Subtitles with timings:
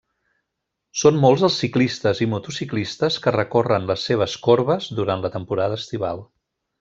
[1.01, 6.25] Són molts els ciclistes i motociclistes que recorren les seves corbes durant la temporada estival.